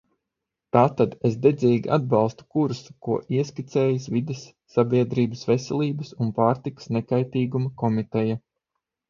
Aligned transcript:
Tātad 0.75 1.11
es 1.29 1.35
dedzīgi 1.41 1.91
atbalstu 1.97 2.47
kursu, 2.55 2.95
ko 3.09 3.17
ieskicējusi 3.41 4.15
Vides, 4.15 4.41
sabiedrības 4.77 5.45
veselības 5.51 6.11
un 6.27 6.33
pārtikas 6.41 6.91
nekaitīguma 6.99 7.73
komiteja. 7.85 8.41